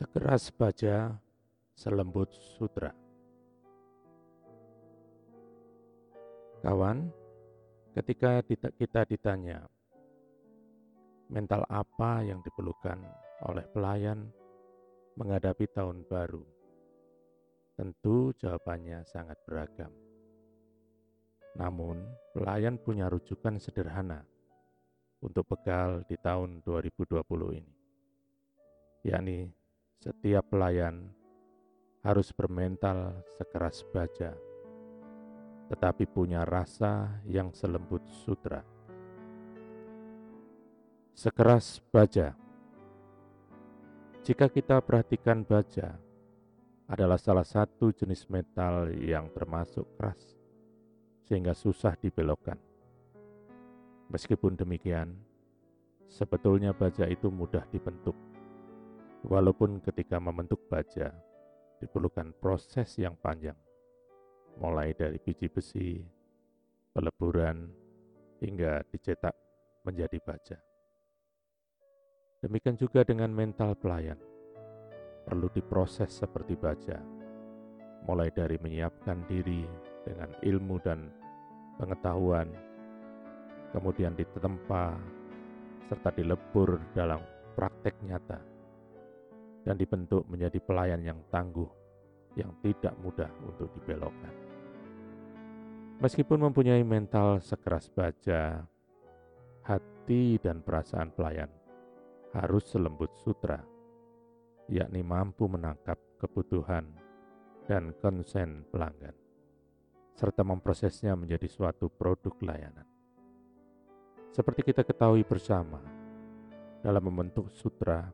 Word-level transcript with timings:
Sekeras 0.00 0.48
baja, 0.56 1.12
selembut 1.76 2.32
sutra. 2.32 2.88
Kawan, 6.64 7.12
ketika 7.92 8.40
kita 8.80 9.04
ditanya 9.04 9.60
mental 11.28 11.68
apa 11.68 12.24
yang 12.24 12.40
diperlukan 12.40 12.96
oleh 13.44 13.68
pelayan 13.76 14.24
menghadapi 15.20 15.68
tahun 15.68 16.08
baru, 16.08 16.48
tentu 17.76 18.32
jawabannya 18.40 19.04
sangat 19.04 19.36
beragam. 19.44 19.92
Namun, 21.60 22.00
pelayan 22.32 22.80
punya 22.80 23.12
rujukan 23.12 23.60
sederhana 23.60 24.24
untuk 25.20 25.44
bekal 25.44 26.08
di 26.08 26.16
tahun 26.16 26.64
2020 26.64 27.20
ini, 27.52 27.74
yakni 29.04 29.59
setiap 30.00 30.48
pelayan 30.48 31.12
harus 32.00 32.32
bermental 32.32 33.20
sekeras 33.36 33.84
baja, 33.92 34.32
tetapi 35.68 36.08
punya 36.08 36.48
rasa 36.48 37.20
yang 37.28 37.52
selembut 37.52 38.00
sutra. 38.08 38.64
Sekeras 41.12 41.84
baja. 41.92 42.32
Jika 44.24 44.48
kita 44.48 44.80
perhatikan 44.80 45.44
baja, 45.44 46.00
adalah 46.88 47.20
salah 47.20 47.44
satu 47.44 47.92
jenis 47.92 48.24
metal 48.32 48.88
yang 48.96 49.28
termasuk 49.36 49.84
keras, 50.00 50.32
sehingga 51.28 51.52
susah 51.52 51.92
dibelokkan. 52.00 52.56
Meskipun 54.08 54.56
demikian, 54.56 55.12
sebetulnya 56.08 56.72
baja 56.72 57.04
itu 57.04 57.28
mudah 57.28 57.68
dibentuk 57.68 58.29
Walaupun 59.20 59.84
ketika 59.84 60.16
membentuk 60.16 60.64
baja 60.72 61.12
diperlukan 61.76 62.32
proses 62.40 62.96
yang 62.96 63.12
panjang, 63.20 63.56
mulai 64.56 64.96
dari 64.96 65.20
biji 65.20 65.52
besi, 65.52 66.00
peleburan, 66.96 67.68
hingga 68.40 68.80
dicetak 68.88 69.36
menjadi 69.84 70.18
baja. 70.24 70.58
Demikian 72.40 72.80
juga 72.80 73.04
dengan 73.04 73.28
mental 73.28 73.76
pelayan, 73.76 74.16
perlu 75.28 75.52
diproses 75.52 76.08
seperti 76.08 76.56
baja, 76.56 76.96
mulai 78.08 78.32
dari 78.32 78.56
menyiapkan 78.56 79.28
diri 79.28 79.68
dengan 80.08 80.32
ilmu 80.40 80.80
dan 80.80 81.12
pengetahuan, 81.76 82.48
kemudian 83.76 84.16
ditempa 84.16 84.96
serta 85.92 86.08
dilebur 86.16 86.80
dalam 86.96 87.20
praktek 87.52 87.92
nyata 88.08 88.49
dan 89.64 89.76
dibentuk 89.76 90.24
menjadi 90.28 90.58
pelayan 90.60 91.00
yang 91.04 91.20
tangguh, 91.28 91.68
yang 92.36 92.50
tidak 92.64 92.96
mudah 93.00 93.28
untuk 93.44 93.68
dibelokkan. 93.76 94.32
Meskipun 96.00 96.48
mempunyai 96.48 96.80
mental 96.80 97.44
sekeras 97.44 97.92
baja, 97.92 98.64
hati 99.68 100.40
dan 100.40 100.64
perasaan 100.64 101.12
pelayan 101.12 101.52
harus 102.32 102.64
selembut 102.72 103.12
sutra, 103.20 103.60
yakni 104.72 105.04
mampu 105.04 105.44
menangkap 105.44 106.00
kebutuhan 106.16 106.88
dan 107.68 107.92
konsen 108.00 108.64
pelanggan, 108.72 109.12
serta 110.16 110.40
memprosesnya 110.40 111.12
menjadi 111.20 111.46
suatu 111.52 111.92
produk 111.92 112.32
layanan. 112.40 112.88
Seperti 114.32 114.72
kita 114.72 114.86
ketahui 114.86 115.26
bersama, 115.26 115.82
dalam 116.80 117.02
membentuk 117.04 117.52
sutra 117.52 118.08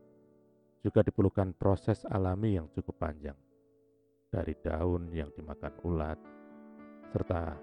juga 0.81 1.01
diperlukan 1.05 1.57
proses 1.57 2.05
alami 2.07 2.57
yang 2.57 2.69
cukup 2.73 2.97
panjang, 3.01 3.37
dari 4.29 4.53
daun 4.59 5.09
yang 5.13 5.31
dimakan 5.33 5.73
ulat, 5.83 6.19
serta 7.13 7.55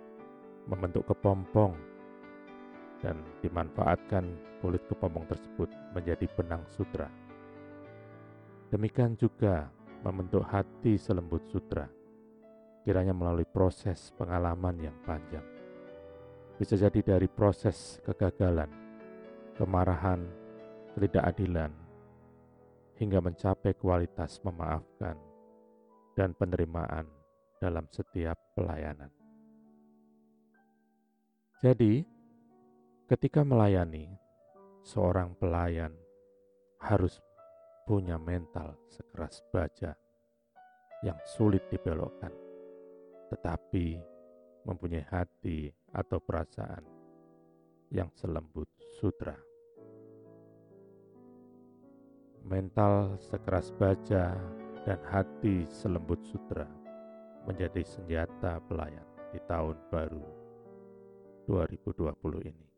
membentuk 0.67 1.05
kepompong 1.09 1.77
dan 3.05 3.21
dimanfaatkan 3.45 4.25
kulit 4.65 4.81
kepompong 4.89 5.29
tersebut 5.29 5.69
menjadi 5.93 6.25
benang 6.33 6.65
sutra. 6.73 7.13
Demikian 8.73 9.15
juga 9.21 9.69
membentuk 10.01 10.41
hati 10.49 10.97
selembut 10.97 11.45
sutra, 11.53 11.85
kiranya 12.83 13.13
melalui 13.13 13.45
proses 13.45 14.09
pengalaman 14.17 14.77
yang 14.81 14.97
panjang. 15.05 15.45
Bisa 16.57 16.81
jadi 16.81 17.15
dari 17.15 17.29
proses 17.29 18.01
kegagalan, 18.09 18.73
kemarahan, 19.61 20.25
ketidakadilan, 20.97 21.84
hingga 22.99 23.19
mencapai 23.19 23.75
kualitas 23.75 24.39
memaafkan 24.47 25.19
dan 26.15 26.31
penerimaan 26.39 27.11
dalam 27.59 27.87
setiap 27.91 28.39
pelayanan. 28.55 29.11
Jadi, 31.59 32.05
ketika 33.09 33.43
melayani, 33.43 34.07
seorang 34.85 35.33
pelayan 35.41 35.97
harus 36.85 37.19
punya 37.89 38.21
mental 38.21 38.77
sekeras 38.93 39.41
baja 39.49 39.97
yang 41.01 41.17
sulit 41.25 41.65
dibelokkan, 41.73 42.33
tetapi 43.33 43.97
mempunyai 44.69 45.05
hati 45.09 45.73
atau 45.93 46.21
perasaan 46.21 46.85
yang 47.93 48.09
selembut 48.17 48.69
sutra 49.01 49.54
mental 52.45 53.17
sekeras 53.19 53.73
baja, 53.81 54.37
dan 54.85 55.01
hati 55.09 55.65
selembut 55.65 56.21
sutra 56.29 56.69
menjadi 57.49 57.81
senjata 57.85 58.61
pelayan 58.69 59.05
di 59.33 59.41
tahun 59.49 59.81
baru 59.89 60.25
2020 61.49 62.53
ini. 62.53 62.69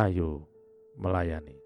Ayo 0.00 0.48
melayani. 0.96 1.61